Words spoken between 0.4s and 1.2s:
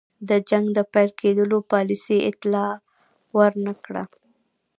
جنګ د پیل